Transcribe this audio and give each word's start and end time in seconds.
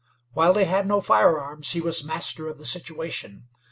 While 0.33 0.53
they 0.53 0.65
had 0.65 0.87
no 0.87 0.99
firearms 0.99 1.73
he 1.73 1.79
was 1.79 2.03
master 2.03 2.47
of 2.47 2.57
the 2.57 2.65
situation. 2.65 3.45